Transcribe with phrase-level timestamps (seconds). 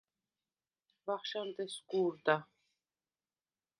[1.05, 2.35] ვახშამდ ესგუ̄რდა.